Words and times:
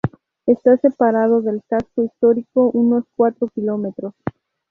Está 0.47 0.77
separado 0.77 1.43
del 1.43 1.61
casco 1.67 2.03
histórico 2.03 2.71
unos 2.71 3.03
cuatro 3.15 3.49
kilómetros. 3.49 4.15